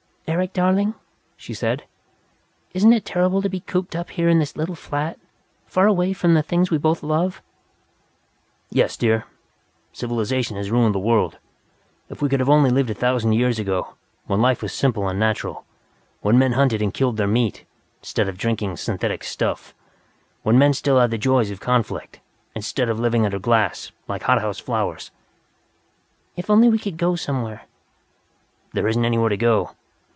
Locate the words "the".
6.35-6.41, 10.95-10.99, 21.11-21.17